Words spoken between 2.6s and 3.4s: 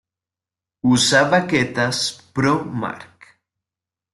Mark.